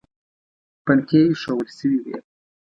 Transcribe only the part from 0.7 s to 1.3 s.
پنکې